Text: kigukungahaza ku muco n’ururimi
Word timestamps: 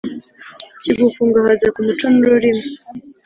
kigukungahaza 0.81 1.67
ku 1.73 1.79
muco 1.85 2.05
n’ururimi 2.13 2.65